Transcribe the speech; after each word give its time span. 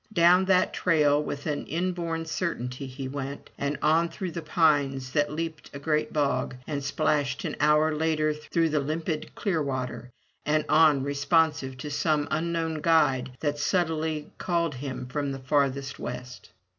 Down 0.13 0.45
that 0.45 0.73
trail 0.73 1.21
with 1.21 1.45
an 1.45 1.67
inborn 1.67 2.25
certainty 2.25 2.87
he 2.87 3.07
went, 3.07 3.51
and 3.55 3.77
on 3.83 4.09
through 4.09 4.31
the 4.31 4.41
pines, 4.41 5.11
then 5.11 5.35
leaped 5.35 5.69
a 5.75 5.79
great 5.79 6.11
bog, 6.11 6.55
and 6.65 6.83
splashed 6.83 7.45
an 7.45 7.55
hour 7.59 7.93
later 7.95 8.33
through 8.33 8.69
the 8.69 8.79
limpid 8.79 9.35
Clearwater 9.35 10.09
and 10.43 10.65
on, 10.67 11.03
responsive 11.03 11.77
to 11.77 11.91
some 11.91 12.27
unknown 12.31 12.81
guide 12.81 13.33
that 13.41 13.59
subtly 13.59 14.31
called 14.39 14.73
him 14.73 15.05
from 15.05 15.31
the 15.31 15.37
farther 15.39 15.83
west. 15.99 16.49